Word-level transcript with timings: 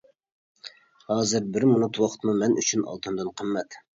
ھازىر 1.09 1.43
بىر 1.57 1.67
مىنۇت 1.73 2.01
ۋاقىتمۇ 2.05 2.35
مەن 2.41 2.57
ئۈچۈن 2.63 2.87
ئالتۇندىن 2.89 3.33
قىممەت. 3.43 3.81